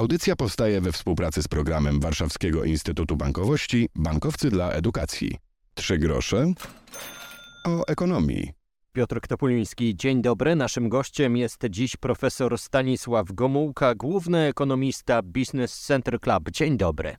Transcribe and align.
Audycja 0.00 0.36
powstaje 0.36 0.80
we 0.80 0.92
współpracy 0.92 1.42
z 1.42 1.48
programem 1.48 2.00
Warszawskiego 2.00 2.64
Instytutu 2.64 3.16
Bankowości 3.16 3.88
Bankowcy 3.94 4.50
dla 4.50 4.70
Edukacji. 4.70 5.36
Trzy 5.74 5.98
grosze 5.98 6.52
o 7.66 7.86
ekonomii. 7.86 8.50
Piotr 8.92 9.20
Topuliński, 9.28 9.96
dzień 9.96 10.22
dobry. 10.22 10.56
Naszym 10.56 10.88
gościem 10.88 11.36
jest 11.36 11.66
dziś 11.70 11.96
profesor 11.96 12.58
Stanisław 12.58 13.32
Gomułka, 13.32 13.94
główny 13.94 14.38
ekonomista 14.38 15.22
Business 15.22 15.80
Center 15.80 16.20
Club. 16.20 16.50
Dzień 16.50 16.76
dobry. 16.76 17.16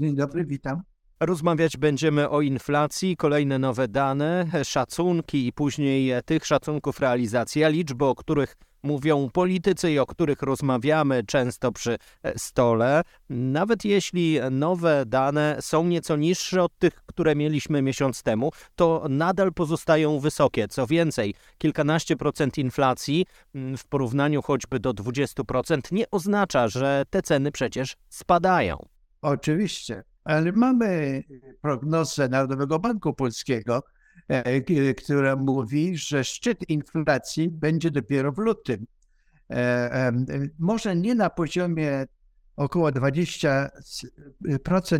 Dzień 0.00 0.14
dobry, 0.14 0.44
witam. 0.44 0.82
Rozmawiać 1.20 1.76
będziemy 1.76 2.28
o 2.28 2.40
inflacji, 2.40 3.16
kolejne 3.16 3.58
nowe 3.58 3.88
dane, 3.88 4.46
szacunki 4.64 5.46
i 5.46 5.52
później 5.52 6.12
tych 6.24 6.46
szacunków 6.46 7.00
realizacja, 7.00 7.68
liczby, 7.68 8.04
o 8.04 8.14
których 8.14 8.56
mówią 8.82 9.30
politycy 9.32 10.00
o 10.00 10.06
których 10.06 10.42
rozmawiamy 10.42 11.24
często 11.24 11.72
przy 11.72 11.98
e, 12.22 12.38
stole, 12.38 13.02
nawet 13.30 13.84
jeśli 13.84 14.38
nowe 14.50 15.04
dane 15.06 15.56
są 15.60 15.84
nieco 15.84 16.16
niższe 16.16 16.62
od 16.62 16.78
tych, 16.78 16.94
które 17.06 17.36
mieliśmy 17.36 17.82
miesiąc 17.82 18.22
temu, 18.22 18.50
to 18.76 19.06
nadal 19.08 19.52
pozostają 19.52 20.18
wysokie. 20.18 20.68
Co 20.68 20.86
więcej, 20.86 21.34
kilkanaście 21.58 22.16
procent 22.16 22.58
inflacji 22.58 23.26
mm, 23.54 23.76
w 23.76 23.86
porównaniu 23.86 24.42
choćby 24.42 24.80
do 24.80 24.90
20% 24.90 25.92
nie 25.92 26.10
oznacza, 26.10 26.68
że 26.68 27.04
te 27.10 27.22
ceny 27.22 27.52
przecież 27.52 27.96
spadają. 28.08 28.86
Oczywiście, 29.22 30.04
ale 30.24 30.52
mamy 30.52 31.22
prognozę 31.60 32.28
Narodowego 32.28 32.78
Banku 32.78 33.14
Polskiego, 33.14 33.82
która 34.96 35.36
mówi, 35.36 35.96
że 35.96 36.24
szczyt 36.24 36.68
inflacji 36.68 37.50
będzie 37.50 37.90
dopiero 37.90 38.32
w 38.32 38.38
lutym. 38.38 38.86
E, 39.50 40.12
może 40.58 40.96
nie 40.96 41.14
na 41.14 41.30
poziomie 41.30 42.06
około 42.56 42.88
20%, 42.88 43.68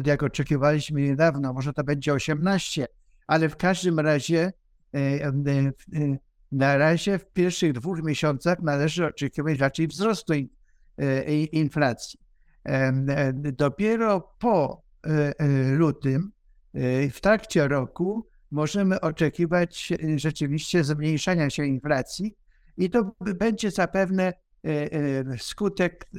jak 0.06 0.22
oczekiwaliśmy 0.22 1.02
niedawno, 1.02 1.52
może 1.52 1.72
to 1.72 1.84
będzie 1.84 2.12
18%, 2.12 2.84
ale 3.26 3.48
w 3.48 3.56
każdym 3.56 4.00
razie 4.00 4.52
e, 4.94 5.32
na 6.52 6.76
razie 6.76 7.18
w 7.18 7.32
pierwszych 7.32 7.72
dwóch 7.72 8.02
miesiącach 8.02 8.62
należy 8.62 9.06
oczekiwać 9.06 9.58
raczej 9.58 9.88
wzrostu 9.88 10.32
inflacji. 11.52 12.20
Dopiero 13.34 14.34
po 14.38 14.82
lutym, 15.76 16.32
w 17.12 17.20
trakcie 17.20 17.68
roku, 17.68 18.30
możemy 18.50 19.00
oczekiwać 19.00 19.92
e, 19.92 20.18
rzeczywiście 20.18 20.84
zmniejszania 20.84 21.50
się 21.50 21.64
inflacji 21.64 22.36
i 22.76 22.90
to 22.90 23.16
będzie 23.20 23.70
zapewne 23.70 24.22
e, 24.24 24.32
e, 24.64 25.24
skutek 25.38 26.10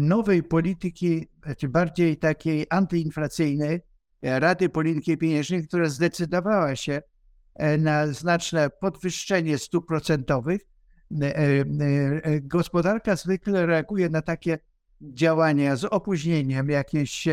nowej 0.00 0.42
polityki, 0.42 1.28
czy 1.58 1.68
bardziej 1.68 2.16
takiej 2.16 2.66
antyinflacyjnej 2.70 3.80
Rady 4.22 4.68
Polityki 4.68 5.18
Pieniężnej, 5.18 5.66
która 5.68 5.88
zdecydowała 5.88 6.76
się 6.76 7.02
na 7.78 8.06
znaczne 8.06 8.70
podwyższenie 8.70 9.58
stóp 9.58 9.86
procentowych. 9.86 10.60
Gospodarka 12.42 13.16
zwykle 13.16 13.66
reaguje 13.66 14.08
na 14.08 14.22
takie 14.22 14.58
działania 15.00 15.76
z 15.76 15.84
opóźnieniem, 15.84 16.70
jakieś 16.70 17.28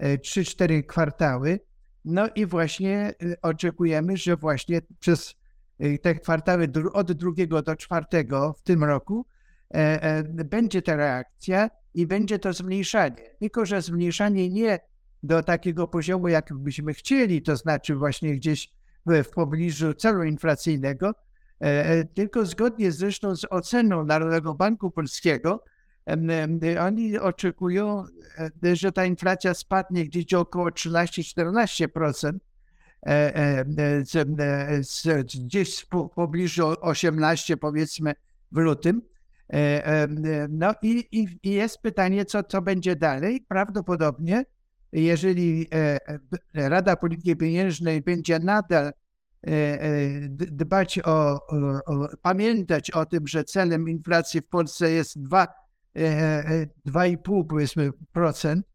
3-4 0.00 0.86
kwartały, 0.86 1.60
no 2.04 2.28
i 2.34 2.46
właśnie 2.46 3.14
y, 3.22 3.40
oczekujemy, 3.42 4.16
że 4.16 4.36
właśnie 4.36 4.80
przez 4.98 5.34
y, 5.80 5.98
te 6.02 6.14
kwartały 6.14 6.68
od 6.92 7.12
drugiego 7.12 7.62
do 7.62 7.76
czwartego 7.76 8.52
w 8.52 8.62
tym 8.62 8.84
roku 8.84 9.26
e, 9.74 10.02
e, 10.02 10.24
będzie 10.44 10.82
ta 10.82 10.96
reakcja 10.96 11.70
i 11.94 12.06
będzie 12.06 12.38
to 12.38 12.52
zmniejszanie. 12.52 13.16
Tylko, 13.40 13.66
że 13.66 13.82
zmniejszanie 13.82 14.50
nie 14.50 14.78
do 15.22 15.42
takiego 15.42 15.88
poziomu, 15.88 16.28
jak 16.28 16.54
byśmy 16.54 16.94
chcieli, 16.94 17.42
to 17.42 17.56
znaczy 17.56 17.94
właśnie 17.94 18.34
gdzieś 18.36 18.70
w, 19.06 19.28
pobliżu 19.30 19.94
celu 19.94 20.24
inflacyjnego, 20.24 21.14
e, 21.60 22.04
tylko 22.04 22.46
zgodnie 22.46 22.92
zresztą 22.92 23.36
z 23.36 23.46
oceną 23.50 24.04
Narodowego 24.04 24.54
Banku 24.54 24.90
Polskiego, 24.90 25.64
oni 26.80 27.18
oczekują, 27.18 28.04
e, 28.64 28.76
że 28.76 28.92
ta 28.92 29.04
inflacja 29.04 29.54
spadnie 29.54 30.04
gdzieś 30.04 30.34
około 30.34 30.70
13-14%, 30.70 32.38
e, 33.06 33.36
e, 33.36 35.24
gdzieś 35.24 35.80
w 35.80 35.86
pobliżu 36.14 36.66
18 36.80 37.56
powiedzmy 37.56 38.14
w 38.52 38.56
lutym. 38.56 39.02
No 40.48 40.74
i, 40.82 41.08
i, 41.12 41.50
jest 41.50 41.78
pytanie, 41.78 42.24
co, 42.24 42.42
co 42.42 42.62
będzie 42.62 42.96
dalej. 42.96 43.44
Prawdopodobnie, 43.48 44.44
jeżeli 44.92 45.68
Rada 46.54 46.96
Polityki 46.96 47.36
Pieniężnej 47.36 48.02
będzie 48.02 48.38
nadal 48.38 48.92
dbać 50.30 50.98
o, 50.98 51.10
o, 51.10 51.40
o, 51.86 52.08
pamiętać 52.22 52.90
o 52.90 53.06
tym, 53.06 53.26
że 53.26 53.44
celem 53.44 53.88
inflacji 53.88 54.40
w 54.40 54.48
Polsce 54.48 54.90
jest 54.90 55.22
2 55.22 55.63
2,5 55.96 57.40
e, 57.40 57.44
powiedzmy 57.48 57.90
procent. 58.12 58.66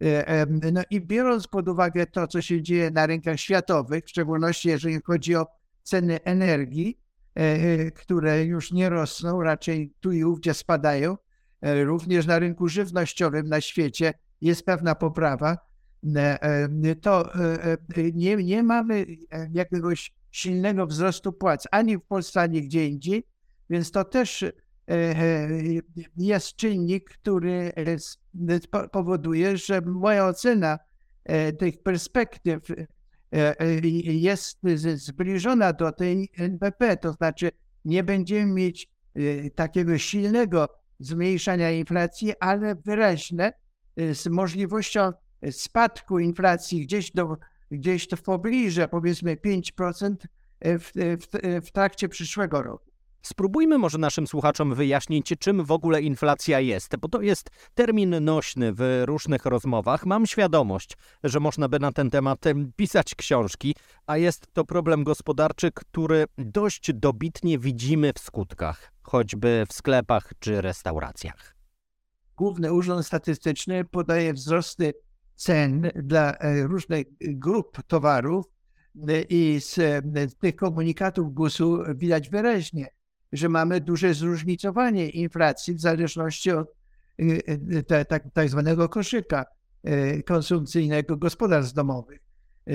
E, 0.00 0.46
no 0.72 0.82
i 0.90 1.00
biorąc 1.00 1.46
pod 1.46 1.68
uwagę 1.68 2.06
to, 2.06 2.26
co 2.26 2.42
się 2.42 2.62
dzieje 2.62 2.90
na 2.90 3.06
rynkach 3.06 3.40
światowych, 3.40 4.04
w 4.04 4.08
szczególności 4.08 4.68
jeżeli 4.68 5.00
chodzi 5.02 5.36
o 5.36 5.46
ceny 5.82 6.22
energii, 6.22 6.98
e, 7.34 7.90
które 7.90 8.44
już 8.44 8.72
nie 8.72 8.88
rosną, 8.88 9.42
raczej 9.42 9.94
tu 10.00 10.12
i 10.12 10.24
ówdzie 10.24 10.54
spadają, 10.54 11.16
również 11.62 12.26
na 12.26 12.38
rynku 12.38 12.68
żywnościowym 12.68 13.48
na 13.48 13.60
świecie 13.60 14.14
jest 14.40 14.66
pewna 14.66 14.94
poprawa, 14.94 15.58
to 17.02 17.30
nie, 18.14 18.36
nie 18.36 18.62
mamy 18.62 19.06
jakiegoś 19.52 20.12
silnego 20.30 20.86
wzrostu 20.86 21.32
płac 21.32 21.66
ani 21.70 21.98
w 21.98 22.02
Polsce, 22.02 22.40
ani 22.40 22.62
gdzie 22.62 22.86
indziej, 22.86 23.26
więc 23.70 23.90
to 23.90 24.04
też 24.04 24.44
E, 24.44 24.44
e, 24.44 24.67
jest 26.16 26.56
czynnik, 26.56 27.10
który 27.10 27.72
powoduje, 28.92 29.56
że 29.56 29.80
moja 29.80 30.26
ocena 30.26 30.78
e, 31.24 31.52
tych 31.52 31.82
perspektyw 31.82 32.60
jest 34.16 34.58
zbliżona 34.94 35.72
do 35.72 35.92
tej 35.92 36.28
NBP, 36.38 36.96
to 36.96 37.12
znaczy 37.12 37.50
nie 37.84 38.04
będziemy 38.04 38.52
mieć 38.52 38.90
takiego 39.54 39.98
silnego 39.98 40.68
zmniejszania 40.98 41.70
inflacji, 41.70 42.32
ale 42.40 42.74
wyraźne 42.74 43.52
z 43.96 44.26
możliwością 44.26 45.12
spadku 45.50 46.18
inflacji 46.18 46.86
gdzieś, 46.86 47.10
do, 47.10 47.36
gdzieś 47.70 48.08
w 48.16 48.22
pobliże 48.22 48.88
powiedzmy 48.88 49.36
5% 49.36 50.14
w, 50.60 50.90
w, 50.94 51.66
w 51.66 51.70
trakcie 51.70 52.08
przyszłego 52.08 52.62
roku. 52.62 52.87
Spróbujmy 53.28 53.78
może 53.78 53.98
naszym 53.98 54.26
słuchaczom 54.26 54.74
wyjaśnić, 54.74 55.32
czym 55.38 55.64
w 55.64 55.70
ogóle 55.70 56.02
inflacja 56.02 56.60
jest, 56.60 56.96
bo 56.96 57.08
to 57.08 57.22
jest 57.22 57.50
termin 57.74 58.24
nośny 58.24 58.72
w 58.72 59.02
różnych 59.04 59.46
rozmowach. 59.46 60.06
Mam 60.06 60.26
świadomość, 60.26 60.96
że 61.24 61.40
można 61.40 61.68
by 61.68 61.78
na 61.78 61.92
ten 61.92 62.10
temat 62.10 62.44
pisać 62.76 63.14
książki, 63.14 63.74
a 64.06 64.16
jest 64.16 64.46
to 64.52 64.64
problem 64.64 65.04
gospodarczy, 65.04 65.70
który 65.74 66.24
dość 66.38 66.92
dobitnie 66.92 67.58
widzimy 67.58 68.12
w 68.12 68.18
skutkach, 68.18 68.92
choćby 69.02 69.64
w 69.68 69.72
sklepach 69.72 70.32
czy 70.38 70.60
restauracjach. 70.60 71.56
Główny 72.36 72.72
Urząd 72.72 73.06
Statystyczny 73.06 73.84
podaje 73.84 74.32
wzrosty 74.34 74.94
cen 75.34 75.90
dla 75.94 76.32
e, 76.32 76.66
różnych 76.66 77.06
grup 77.20 77.82
towarów 77.86 78.46
e, 79.08 79.22
i 79.22 79.60
z 79.60 79.78
tych 80.38 80.56
komunikatów 80.56 81.34
GUS-u 81.34 81.78
widać 81.94 82.30
wyraźnie, 82.30 82.97
że 83.32 83.48
mamy 83.48 83.80
duże 83.80 84.14
zróżnicowanie 84.14 85.08
inflacji 85.08 85.74
w 85.74 85.80
zależności 85.80 86.50
od 86.50 86.74
y, 87.20 87.42
y, 87.72 88.04
tak, 88.08 88.24
tak 88.32 88.48
zwanego 88.48 88.88
koszyka 88.88 89.44
y, 89.88 90.22
konsumpcyjnego 90.22 91.16
gospodarstw 91.16 91.74
domowych. 91.74 92.28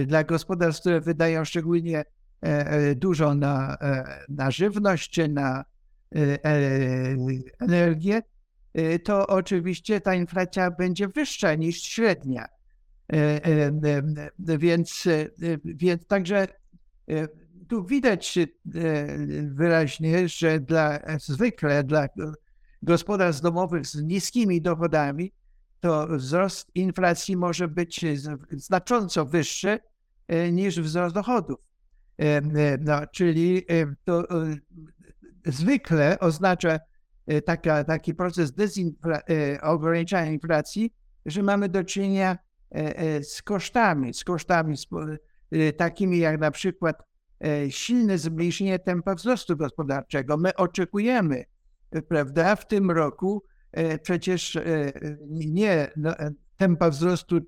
Dla 0.05 0.23
gospodarstw, 0.23 0.81
które 0.81 1.01
wydają 1.01 1.45
szczególnie 1.45 1.99
e, 1.99 2.05
e, 2.43 2.95
dużo 2.95 3.35
na, 3.35 3.77
e, 3.81 4.19
na 4.29 4.51
żywność 4.51 5.09
czy 5.09 5.27
na 5.27 5.65
energię, 7.59 8.21
to 9.03 9.27
oczywiście 9.27 10.01
ta 10.01 10.15
inflacja 10.15 10.71
będzie 10.71 11.07
wyższa 11.07 11.55
niż 11.55 11.81
średnia. 11.81 12.45
Więc, 14.39 15.07
więc 15.65 16.07
także 16.07 16.47
tu 17.67 17.85
widać 17.85 18.37
e, 18.37 18.47
wyraźnie, 19.43 20.29
że 20.29 20.59
dla, 20.59 20.99
zwykle 21.19 21.83
dla 21.83 22.07
gospodarstw 22.81 23.41
domowych 23.41 23.87
z 23.87 24.03
niskimi 24.03 24.61
dochodami 24.61 25.33
to 25.79 26.07
wzrost 26.07 26.71
inflacji 26.75 27.37
może 27.37 27.67
być 27.67 28.05
znacząco 28.51 29.25
wyższy 29.25 29.79
e, 30.27 30.51
niż 30.51 30.81
wzrost 30.81 31.15
dochodów. 31.15 31.59
E, 32.17 32.41
no, 32.77 33.07
czyli 33.07 33.65
to 34.05 34.27
zwykle 35.45 36.19
oznacza 36.19 36.79
taka, 37.45 37.83
taki 37.83 38.13
proces 38.13 38.51
dezinfla- 38.51 39.21
ograniczania 39.61 40.31
inflacji, 40.31 40.93
że 41.25 41.43
mamy 41.43 41.69
do 41.69 41.83
czynienia 41.83 42.37
z 43.21 43.41
kosztami, 43.41 44.13
z 44.13 44.23
kosztami 44.23 44.75
takimi 45.77 46.19
jak 46.19 46.39
na 46.39 46.51
przykład 46.51 47.03
silne 47.69 48.17
zmniejszenie 48.17 48.79
tempa 48.79 49.15
wzrostu 49.15 49.57
gospodarczego. 49.57 50.37
My 50.37 50.55
oczekujemy, 50.55 51.45
prawda, 52.07 52.55
w 52.55 52.67
tym 52.67 52.91
roku 52.91 53.43
przecież 54.03 54.57
nie 55.29 55.91
no, 55.95 56.13
tempa 56.57 56.89
wzrostu 56.89 57.39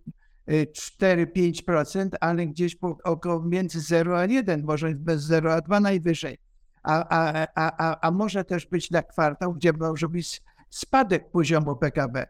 4-5%, 0.48 2.10
ale 2.20 2.48
gdzieś 2.48 2.78
około 3.04 3.44
między 3.44 3.82
0 3.82 4.20
a 4.20 4.26
1, 4.26 4.64
może 4.64 4.96
bez 4.96 5.22
0 5.22 5.54
a 5.54 5.62
2 5.62 5.80
najwyżej. 5.80 6.38
A, 6.84 7.06
a, 7.10 7.48
a, 7.56 8.00
a 8.08 8.12
może 8.12 8.44
też 8.44 8.66
być 8.66 8.92
na 8.92 9.04
kwartał, 9.04 9.54
gdzie 9.54 9.74
może 9.74 10.10
być 10.10 10.42
spadek 10.70 11.32
poziomu 11.32 11.76
PKB. 11.76 12.28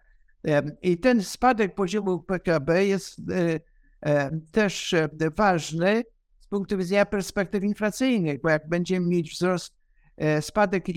I 0.81 0.97
ten 0.97 1.23
spadek 1.23 1.75
poziomu 1.75 2.19
PKB 2.19 2.85
jest 2.85 3.21
też 4.51 4.93
e, 4.93 5.09
ważny 5.35 6.03
punktu 6.55 6.77
widzenia 6.77 7.05
perspektyw 7.05 7.63
inflacyjnych, 7.63 8.41
bo 8.41 8.49
jak 8.49 8.69
będziemy 8.69 9.07
mieć 9.07 9.31
wzrost, 9.31 9.73
e, 10.17 10.41
spadek 10.41 10.89
e, 10.89 10.93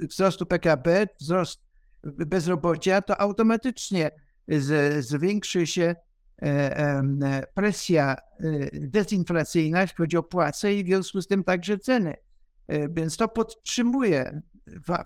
wzrostu 0.00 0.46
PKB, 0.46 1.06
wzrost 1.20 1.60
bezrobocia, 2.04 3.02
to 3.02 3.20
automatycznie 3.20 4.10
zwiększy 5.00 5.66
się 5.66 5.94
presja 7.54 8.16
dezinflacyjna, 8.72 9.80
jeśli 9.80 9.96
chodzi 9.96 10.16
o 10.16 10.22
płace 10.22 10.74
i 10.74 10.84
w 10.84 10.86
związku 10.86 11.20
z 11.22 11.26
tym 11.26 11.44
także 11.44 11.78
ceny. 11.78 12.14
Więc 12.90 13.16
to 13.16 13.28
podtrzymuje 13.28 14.42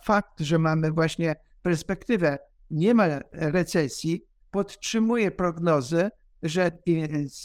fakt, 0.04 0.40
że 0.40 0.58
mamy 0.58 0.90
właśnie 0.90 1.36
perspektywę 1.62 2.38
nie 2.70 2.94
ma 2.94 3.06
recesji, 3.32 4.24
podtrzymuje 4.50 5.30
prognozę, 5.30 6.10
że 6.42 6.70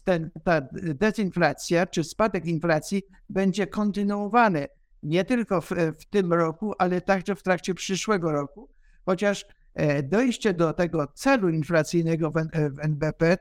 ten, 0.04 0.32
ta 0.44 0.62
dezinflacja 0.82 1.86
czy 1.86 2.04
spadek 2.04 2.46
inflacji 2.46 3.04
będzie 3.30 3.68
kontynuowany 3.68 4.68
nie 5.04 5.26
tylko 5.26 5.62
w, 5.62 5.72
w, 6.00 6.06
tym 6.10 6.34
roku, 6.34 6.74
ale 6.78 7.02
także 7.02 7.36
w 7.36 7.44
trakcie 7.44 7.74
przyszłego 7.74 8.32
roku, 8.32 8.70
chociaż 9.06 9.46
e, 9.74 10.04
dojście 10.04 10.54
do 10.54 10.74
tego 10.74 11.08
celu 11.08 11.50
inflacyjnego 11.50 12.32
w, 12.32 12.34
w 12.54 12.80
NBP, 12.80 13.26
e, 13.32 13.38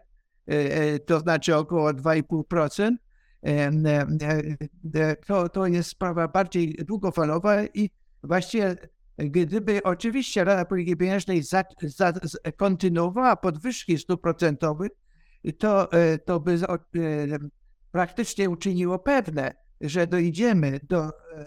e, 0.48 0.98
to 0.98 1.20
znaczy 1.20 1.56
około 1.56 1.90
2,5%, 1.90 2.90
to, 5.26 5.48
to 5.48 5.66
jest 5.66 5.90
sprawa 5.90 6.28
bardziej 6.28 6.74
długofalowa 6.74 7.64
i 7.64 7.90
właściwie 8.22 8.76
Gdyby 9.18 9.82
oczywiście 9.82 10.44
Rada 10.44 10.64
Polityki 10.64 10.96
Pieniężnej 10.96 11.42
za, 11.42 11.64
za, 11.82 12.12
kontynuowała 12.56 13.36
podwyżki 13.36 13.98
stóp 13.98 14.22
procentowych, 14.22 14.90
to, 15.58 15.92
e, 15.92 16.18
to 16.18 16.40
by 16.40 16.52
e, 16.54 16.58
praktycznie 17.92 18.50
uczyniło 18.50 18.98
pewne, 18.98 19.54
że 19.80 20.06
dojdziemy 20.06 20.80
do 20.82 21.04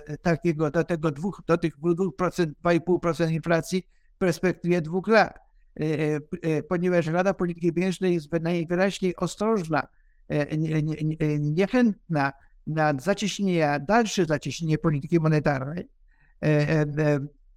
e, 0.07 0.17
takiego, 0.17 0.71
do 0.71 0.83
tego 0.83 1.11
dwóch, 1.11 1.41
do 1.47 1.57
tych 1.57 1.77
2%, 1.77 2.11
2,5% 2.63 3.31
inflacji 3.31 3.87
w 4.15 4.17
perspektywie 4.17 4.81
dwóch 4.81 5.07
lat. 5.07 5.39
Ponieważ 6.69 7.07
Rada 7.07 7.33
Polityki 7.33 7.73
Pieniężnej 7.73 8.13
jest 8.13 8.31
najwyraźniej 8.41 9.15
ostrożna, 9.15 9.87
niechętna 11.39 12.33
na 12.67 12.93
zacieśnienie, 12.99 13.85
dalsze 13.87 14.25
zacieśnienie 14.25 14.77
polityki 14.77 15.19
monetarnej, 15.19 15.89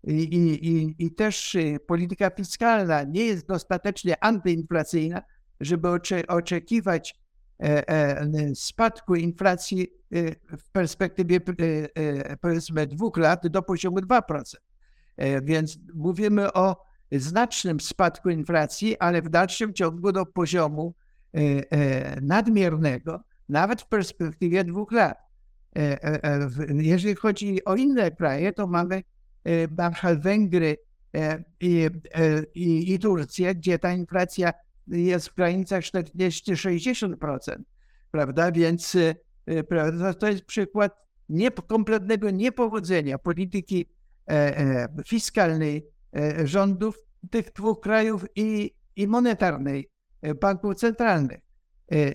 i, 0.04 0.22
i, 0.68 0.94
I 0.98 1.14
też 1.14 1.56
polityka 1.86 2.30
fiskalna 2.30 3.02
nie 3.02 3.24
jest 3.24 3.46
dostatecznie 3.46 4.24
antyinflacyjna, 4.24 5.22
żeby 5.62 5.88
ocze, 5.88 6.26
oczekiwać 6.26 7.14
e, 7.62 7.88
e, 7.88 8.26
spadku 8.54 9.14
inflacji 9.14 9.88
y, 10.14 10.36
w 10.58 10.70
perspektywie 10.70 11.40
e, 11.94 12.36
powiedzmy 12.36 12.86
dwóch 12.86 13.16
lat 13.16 13.48
do 13.48 13.62
poziomu 13.62 13.98
2%. 13.98 14.42
Więc 15.42 15.78
mówimy 15.94 16.52
o 16.52 16.76
znacznym 17.12 17.80
spadku 17.80 18.30
inflacji, 18.30 18.98
ale 18.98 19.22
w 19.22 19.28
dalszym 19.28 19.74
ciągu 19.74 20.12
do 20.12 20.26
poziomu 20.26 20.94
nadmiernego, 22.22 23.20
nawet 23.48 23.82
w 23.82 23.86
perspektywie 23.86 24.64
dwóch 24.64 24.92
lat. 24.92 25.18
Jeżeli 26.68 27.14
chodzi 27.14 27.64
o 27.64 27.76
inne 27.76 28.10
kraje, 28.10 28.52
to 28.52 28.66
mamy 28.66 29.02
Węgry 30.16 30.76
e, 31.14 31.44
i, 31.60 31.90
e, 32.14 32.42
i, 32.54 32.94
i 32.94 32.98
Turcję, 32.98 33.54
gdzie 33.54 33.78
ta 33.78 33.92
inflacja 33.92 34.52
jest 34.86 35.28
w 35.28 35.34
granicach 35.34 35.84
40-60%, 35.84 37.56
prawda? 38.10 38.52
Więc 38.52 38.96
e, 39.46 39.64
prawda, 39.64 40.14
to 40.14 40.28
jest 40.28 40.44
przykład 40.44 40.96
nie, 41.28 41.50
kompletnego 41.50 42.30
niepowodzenia 42.30 43.18
polityki 43.18 43.88
fiskalnej 45.06 45.86
rządów 46.44 46.98
tych 47.30 47.52
dwóch 47.52 47.80
krajów 47.80 48.24
i, 48.36 48.74
i 48.96 49.08
monetarnej 49.08 49.90
banków 50.40 50.74
centralnych. 50.74 51.40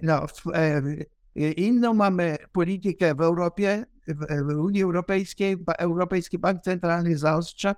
No, 0.03 0.25
inną 1.57 1.93
mamy 1.93 2.37
politykę 2.51 3.15
w 3.15 3.21
Europie, 3.21 3.85
w 4.07 4.53
Unii 4.53 4.83
Europejskiej, 4.83 5.57
Europejski 5.77 6.39
Bank 6.39 6.61
Centralny 6.61 7.17
zaostrza, 7.17 7.75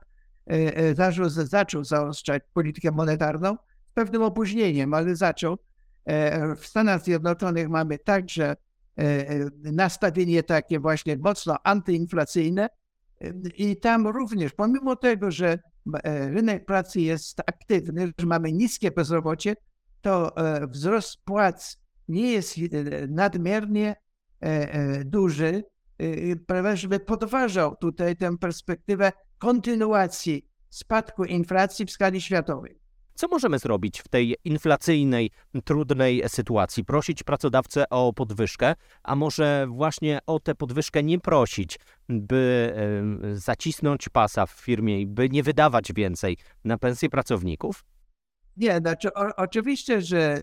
e, 0.52 0.78
e, 0.78 0.96
zaczął, 0.96 1.30
zaczął 1.30 1.84
zaostrzać 1.84 2.44
politykę 2.54 2.92
monetarną 2.92 3.58
z 3.90 3.94
pewnym 3.94 4.22
opóźnieniem, 4.22 4.94
ale 4.94 5.16
zaczął. 5.16 5.58
E, 6.06 6.56
w 6.56 6.66
Stanach 6.66 7.04
Zjednoczonych 7.04 7.70
mamy 7.70 7.98
także 7.98 8.56
nastawienie 9.64 10.44
takie 10.44 10.80
właśnie 10.80 11.18
mocno 11.18 11.58
antyinflacyjne 11.64 12.70
i 13.58 13.78
tam 13.78 14.08
również, 14.08 14.54
pomimo 14.54 14.96
tego, 14.96 15.32
że 15.32 15.60
rynek 16.04 16.66
pracy 16.66 17.02
jest 17.02 17.40
aktywny, 17.40 18.12
że 18.20 18.26
mamy 18.26 18.52
niskie 18.52 18.92
bezrobocie, 18.92 19.56
to 20.02 20.36
wzrost 20.68 21.18
płac 21.26 21.78
nie 22.08 22.32
jest 22.32 22.56
nadmiernie 23.08 23.96
duży, 25.06 25.64
Y, 26.02 26.40
prawda, 26.48 26.76
żeby 26.76 27.00
podważał 27.00 27.76
tutaj 27.76 28.16
tę 28.16 28.38
perspektywę 28.38 29.12
kontynuacji 29.38 30.50
spadku 30.70 31.26
inflacji 31.26 31.86
w 31.86 31.92
skali 31.92 32.22
światowej. 32.22 32.79
Co 33.20 33.28
możemy 33.28 33.60
zrobić 33.60 34.02
w 34.02 34.08
tej 34.08 34.36
inflacyjnej, 34.46 35.32
trudnej 35.64 36.24
sytuacji? 36.28 36.86
Prosić 36.86 37.24
pracodawcę 37.24 37.90
o 37.90 38.14
podwyżkę, 38.14 38.76
a 39.04 39.16
może 39.16 39.68
właśnie 39.70 40.20
o 40.28 40.40
tę 40.40 40.56
podwyżkę 40.56 41.04
nie 41.04 41.20
prosić, 41.20 41.80
by 42.10 42.74
zacisnąć 43.34 44.10
pasa 44.10 44.46
w 44.46 44.52
firmie 44.52 45.02
i 45.02 45.08
by 45.08 45.30
nie 45.30 45.44
wydawać 45.44 45.94
więcej 45.94 46.38
na 46.64 46.78
pensje 46.78 47.10
pracowników? 47.10 47.86
Nie, 48.58 48.78
znaczy 48.78 49.14
o, 49.14 49.36
oczywiście, 49.36 50.02
że 50.02 50.42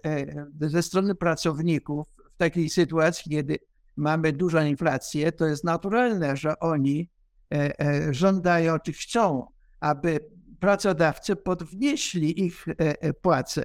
e, 0.61 0.69
ze 0.69 0.83
strony 0.83 1.15
pracowników 1.15 2.07
w 2.35 2.37
takiej 2.37 2.69
sytuacji, 2.69 3.31
kiedy 3.31 3.59
mamy 3.97 4.33
dużą 4.33 4.65
inflację, 4.65 5.33
to 5.33 5.47
jest 5.47 5.65
naturalne, 5.65 6.37
że 6.37 6.59
oni 6.59 7.11
e, 7.55 7.81
e, 7.81 8.15
żądają, 8.15 8.79
czy 8.79 8.93
chcą, 8.93 9.47
aby 9.81 10.36
pracodawcy 10.61 11.37
podnieśli 11.37 12.45
ich 12.45 12.65
e, 12.69 13.13
płace. 13.13 13.65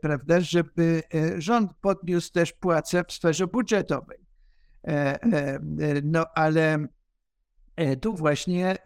Prawda, 0.00 0.40
żeby 0.40 1.02
rząd 1.38 1.70
podniósł 1.80 2.32
też 2.32 2.52
płace 2.52 3.04
w 3.08 3.12
sferze 3.12 3.46
budżetowej. 3.46 4.18
No 6.04 6.26
ale 6.34 6.86
tu 8.00 8.14
właśnie 8.16 8.76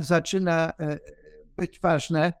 zaczyna 0.00 0.72
być 1.56 1.80
ważne, 1.80 2.32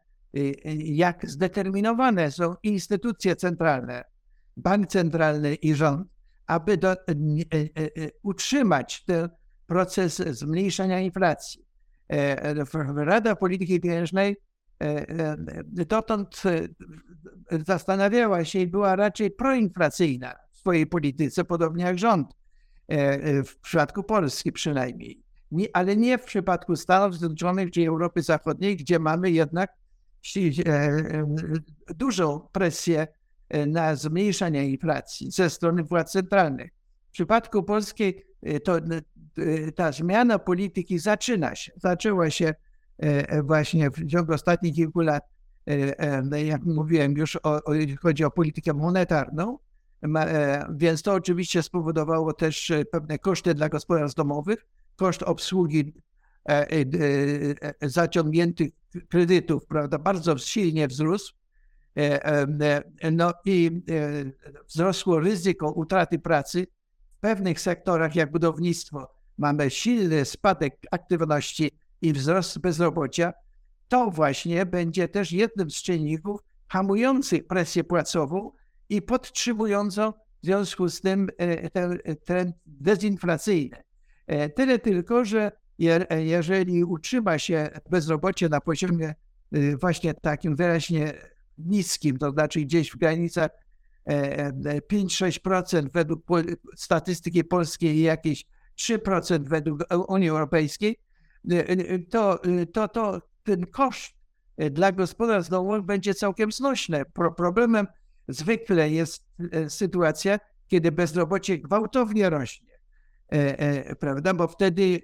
jak 0.78 1.30
zdeterminowane 1.30 2.30
są 2.30 2.54
instytucje 2.62 3.36
centralne 3.36 4.04
bank 4.58 4.86
centralny 4.86 5.54
i 5.54 5.74
rząd, 5.74 6.08
aby 6.46 6.76
do, 6.76 6.92
e, 6.92 6.96
e, 6.98 7.14
e, 7.54 8.10
utrzymać 8.22 9.04
ten 9.04 9.28
proces 9.68 10.16
zmniejszania 10.16 11.00
inflacji. 11.00 11.64
Rada 12.96 13.36
Polityki 13.36 13.80
Pieniężnej 13.80 14.36
dotąd 15.64 16.42
zastanawiała 17.66 18.44
się 18.44 18.58
i 18.58 18.66
była 18.66 18.96
raczej 18.96 19.30
proinflacyjna 19.30 20.34
w 20.52 20.58
swojej 20.58 20.86
polityce, 20.86 21.44
podobnie 21.44 21.84
jak 21.84 21.98
rząd, 21.98 22.32
w 23.46 23.56
przypadku 23.62 24.02
Polski 24.02 24.52
przynajmniej. 24.52 25.22
Nie, 25.50 25.66
ale 25.72 25.96
nie 25.96 26.18
w 26.18 26.24
przypadku 26.24 26.76
Stanów 26.76 27.18
Zjednoczonych 27.18 27.70
czy 27.70 27.88
Europy 27.88 28.22
Zachodniej, 28.22 28.76
gdzie 28.76 28.98
mamy 28.98 29.30
jednak 29.30 29.70
dużą 31.96 32.40
presję 32.52 33.06
E, 33.48 33.66
na 33.66 33.96
zmniejszanie 33.96 34.68
inflacji 34.68 35.30
ze 35.30 35.50
strony 35.50 35.84
władz 35.84 36.12
centralnych. 36.12 36.70
W 37.08 37.10
przypadku 37.10 37.62
polskiej 37.62 38.24
e, 38.42 38.60
to, 38.60 38.78
ta 39.74 39.92
zmiana 39.92 40.38
polityki 40.38 40.98
zaczyna 40.98 41.54
się. 41.54 41.72
Zaczęła 41.76 42.30
się 42.30 42.54
właśnie 43.42 43.90
w 43.90 44.06
ciągu 44.06 44.32
ostatnich 44.32 44.74
kilku 44.74 45.00
lat, 45.00 45.24
jak 46.44 46.64
mówiłem 46.64 47.12
już, 47.12 47.38
o, 47.42 47.60
chodzi 48.00 48.24
o 48.24 48.30
politykę 48.30 48.72
monetarną, 48.72 49.58
więc 50.70 51.02
to 51.02 51.12
oczywiście 51.12 51.62
spowodowało 51.62 52.32
też 52.32 52.72
pewne 52.92 53.18
koszty 53.18 53.54
dla 53.54 53.68
gospodarstw 53.68 54.16
domowych, 54.16 54.66
koszt 54.96 55.22
obsługi 55.22 55.92
zaciągniętych 57.82 58.70
kredytów, 59.08 59.66
prawda, 59.66 59.98
bardzo 59.98 60.38
silnie 60.38 60.88
wzrósł. 60.88 61.34
No 63.12 63.32
i 63.44 63.82
wzrosło 64.68 65.20
ryzyko 65.20 65.72
utraty 65.72 66.18
pracy. 66.18 66.66
W 67.16 67.20
pewnych 67.20 67.60
sektorach, 67.60 68.16
jak 68.16 68.32
budownictwo, 68.32 69.17
mamy 69.38 69.70
silny 69.70 70.24
spadek 70.24 70.76
aktywności 70.90 71.70
i 72.02 72.12
wzrost 72.12 72.58
bezrobocia. 72.58 73.32
To 73.88 74.10
właśnie 74.10 74.66
będzie 74.66 75.08
też 75.08 75.32
jednym 75.32 75.70
z 75.70 75.74
czynników 75.74 76.40
hamujących 76.68 77.46
presję 77.46 77.84
płacową 77.84 78.52
i 78.88 79.02
podtrzymującą 79.02 80.12
w 80.12 80.46
związku 80.46 80.88
z 80.88 81.00
tym 81.00 81.28
ten 81.72 81.98
trend 82.24 82.56
dezinflacyjny. 82.66 83.76
Tyle 84.56 84.78
tylko, 84.78 85.24
że 85.24 85.52
jeżeli 86.18 86.84
utrzyma 86.84 87.38
się 87.38 87.68
bezrobocie 87.90 88.48
na 88.48 88.60
poziomie 88.60 89.14
właśnie 89.80 90.14
takim 90.14 90.56
wyraźnie 90.56 91.12
niskim, 91.58 92.18
to 92.18 92.30
znaczy 92.30 92.60
gdzieś 92.60 92.90
w 92.90 92.96
granicach 92.96 93.50
5-6% 94.92 95.88
według 95.92 96.20
statystyki 96.76 97.44
polskiej 97.44 97.96
i 97.96 98.00
jakieś 98.00 98.44
3% 98.80 99.48
według 99.48 99.84
Unii 100.08 100.28
Europejskiej, 100.28 100.96
to, 102.10 102.40
to, 102.72 102.88
to 102.88 103.22
ten 103.42 103.66
koszt 103.66 104.14
dla 104.70 104.92
gospodarstw 104.92 105.50
domowych 105.50 105.82
będzie 105.82 106.14
całkiem 106.14 106.52
znośny. 106.52 107.04
Pro, 107.12 107.32
problemem 107.32 107.86
zwykle 108.28 108.90
jest 108.90 109.24
sytuacja, 109.68 110.38
kiedy 110.66 110.92
bezrobocie 110.92 111.58
gwałtownie 111.58 112.30
rośnie, 112.30 112.68
prawda? 113.98 114.34
Bo 114.34 114.48
wtedy 114.48 115.00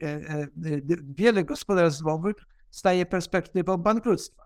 wiele 1.16 1.44
gospodarstw 1.44 2.02
domowych 2.02 2.36
staje 2.70 3.06
perspektywą 3.06 3.76
bankructwa. 3.76 4.44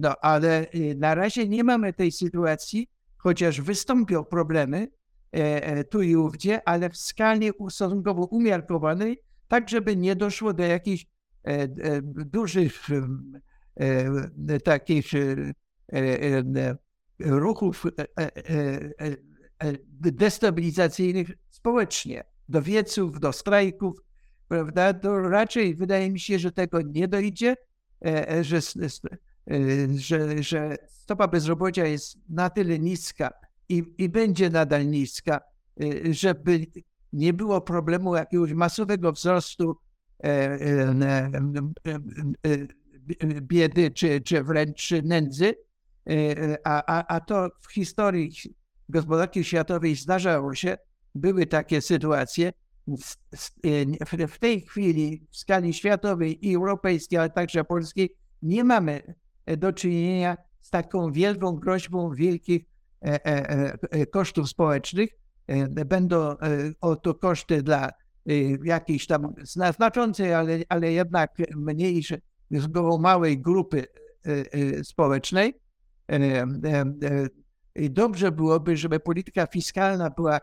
No, 0.00 0.14
ale 0.20 0.66
na 0.96 1.14
razie 1.14 1.48
nie 1.48 1.64
mamy 1.64 1.92
tej 1.92 2.12
sytuacji, 2.12 2.88
chociaż 3.16 3.60
wystąpią 3.60 4.24
problemy 4.24 4.88
tu 5.90 6.02
i 6.02 6.16
ówdzie, 6.16 6.68
ale 6.68 6.90
w 6.90 6.96
skali 6.96 7.50
stosunkowo 7.70 8.24
umiarkowanej, 8.24 9.20
tak 9.48 9.68
żeby 9.68 9.96
nie 9.96 10.16
doszło 10.16 10.52
do 10.52 10.62
jakichś 10.62 11.06
dużych 12.06 12.86
takich 14.64 15.06
ruchów 17.18 17.84
destabilizacyjnych 19.98 21.30
społecznie, 21.50 22.24
do 22.48 22.62
wieców, 22.62 23.20
do 23.20 23.32
strajków, 23.32 24.00
prawda? 24.48 24.94
To 24.94 25.18
raczej 25.18 25.74
wydaje 25.74 26.10
mi 26.10 26.20
się, 26.20 26.38
że 26.38 26.52
tego 26.52 26.82
nie 26.82 27.08
dojdzie, 27.08 27.56
że, 28.40 28.60
że, 29.96 30.42
że 30.42 30.76
stopa 30.88 31.28
bezrobocia 31.28 31.86
jest 31.86 32.16
na 32.28 32.50
tyle 32.50 32.78
niska 32.78 33.30
i, 33.68 33.94
i 33.98 34.08
będzie 34.08 34.50
nadal 34.50 34.88
niska, 34.88 35.40
żeby 36.10 36.66
nie 37.12 37.32
było 37.32 37.60
problemu 37.60 38.14
jakiegoś 38.16 38.52
masowego 38.52 39.12
wzrostu 39.12 39.76
biedy 43.40 43.90
czy, 43.90 44.20
czy 44.20 44.42
wręcz 44.42 44.90
nędzy, 45.04 45.54
a, 46.64 46.98
a, 46.98 47.14
a 47.14 47.20
to 47.20 47.48
w 47.60 47.72
historii 47.72 48.32
gospodarki 48.88 49.44
światowej 49.44 49.96
zdarzało 49.96 50.54
się, 50.54 50.76
były 51.14 51.46
takie 51.46 51.80
sytuacje. 51.80 52.52
W 54.28 54.38
tej 54.38 54.60
chwili 54.60 55.26
w 55.30 55.36
skali 55.36 55.74
światowej 55.74 56.48
i 56.48 56.54
europejskiej, 56.54 57.18
ale 57.18 57.30
także 57.30 57.64
polskiej 57.64 58.16
nie 58.42 58.64
mamy 58.64 59.14
do 59.56 59.72
czynienia 59.72 60.36
z 60.60 60.70
taką 60.70 61.12
wielką 61.12 61.52
groźbą 61.52 62.14
wielkich 62.14 62.64
kosztów 64.12 64.48
społecznych. 64.48 65.10
Będą 65.68 66.36
to 67.02 67.14
koszty 67.14 67.62
dla 67.62 67.90
jakiejś 68.64 69.06
tam 69.06 69.34
znaczącej, 69.42 70.34
ale, 70.34 70.58
ale 70.68 70.92
jednak 70.92 71.30
mniejszej, 71.56 72.18
małej 72.98 73.38
grupy 73.38 73.86
społecznej. 74.82 75.54
I 77.74 77.90
dobrze 77.90 78.32
byłoby, 78.32 78.76
żeby 78.76 79.00
polityka 79.00 79.46
fiskalna 79.46 80.10
była 80.10 80.40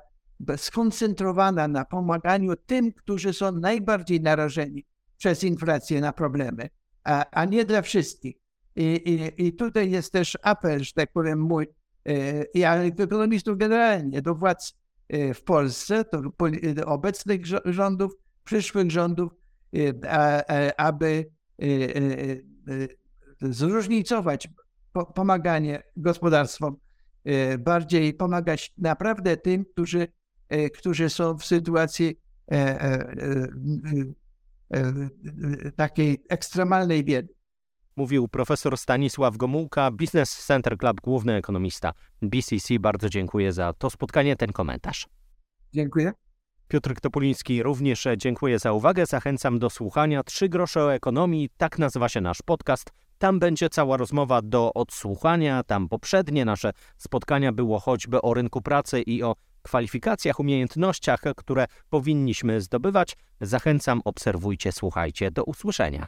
skoncentrowana 0.58 1.68
na 1.68 1.86
pomaganiu 1.86 2.56
tym, 2.65 2.94
którzy 2.94 3.34
są 3.34 3.51
najbardziej 3.51 4.22
narażeni 4.22 4.86
przez 5.18 5.44
inflację 5.44 6.01
na 6.01 6.13
problemy, 6.13 6.70
a, 7.03 7.25
a 7.32 7.46
nie 7.46 7.65
dla 7.65 7.82
wszystkich. 7.82 8.36
I, 8.75 8.84
i, 8.84 9.48
I 9.48 9.53
tutaj 9.53 9.91
jest 9.91 10.13
też 10.13 10.38
apel, 10.41 10.84
że 10.84 10.94
tak 10.94 11.12
powiem, 11.12 11.39
mój, 11.39 11.68
i 12.53 12.63
ekonomistów 13.00 13.58
generalnie, 13.58 14.22
do 14.22 14.36
władz 14.36 14.74
w 15.34 15.41
Polsce, 15.41 16.05
do 16.75 16.86
obecnych 16.86 17.41
rządów, 17.65 18.12
przyszłych 18.43 18.91
rządów, 18.91 19.31
aby 20.77 21.25
zróżnicować 23.41 24.48
pomaganie 25.15 25.84
gospodarstwom, 25.98 26.75
bardziej 27.60 28.13
pomagać 28.13 28.74
naprawdę 28.77 29.38
tym, 29.38 29.65
którzy, 29.65 30.08
którzy 30.74 31.10
są 31.10 31.38
w 31.38 31.46
sytuacji 31.46 32.20
takiej 35.75 36.24
ekstremalnej 36.29 37.03
biedy. 37.03 37.34
Mówił 37.95 38.27
profesor 38.27 38.77
Stanisław 38.77 39.38
Gomułka, 39.38 39.91
Business 39.91 40.45
Center 40.45 40.77
Club, 40.77 41.01
główny 41.01 41.33
ekonomista 41.33 41.93
BCC. 42.21 42.79
Bardzo 42.79 43.10
dziękuję 43.10 43.53
za 43.53 43.74
to 43.74 43.89
spotkanie, 43.89 44.36
ten 44.36 44.51
komentarz. 44.51 45.07
Dziękuję. 45.74 46.12
Piotr 46.67 46.93
Topuliński 47.01 47.63
również 47.63 48.07
dziękuję 48.17 48.60
za 48.60 48.71
uwagę. 48.71 49.05
Zachęcam 49.05 49.60
do 49.60 49.69
słuchania 49.69 50.24
Trzy 50.24 50.50
grosze 50.50 50.83
o 50.83 50.93
ekonomii. 50.93 51.50
Tak 51.57 51.79
nazywa 51.79 52.10
się 52.10 52.21
nasz 52.21 52.41
podcast. 52.45 52.91
Tam 53.17 53.39
będzie 53.39 53.69
cała 53.69 53.98
rozmowa 53.98 54.41
do 54.41 54.74
odsłuchania. 54.74 55.63
Tam 55.63 55.89
poprzednie 55.89 56.45
nasze 56.45 56.71
spotkania 56.98 57.51
było 57.51 57.79
choćby 57.79 58.21
o 58.21 58.33
rynku 58.33 58.62
pracy 58.62 59.01
i 59.01 59.24
o 59.24 59.36
kwalifikacjach, 59.62 60.39
umiejętnościach, 60.39 61.21
które 61.36 61.65
powinniśmy 61.89 62.62
zdobywać. 62.62 63.17
Zachęcam, 63.41 64.01
obserwujcie, 64.05 64.71
słuchajcie. 64.71 65.31
Do 65.31 65.43
usłyszenia. 65.43 66.07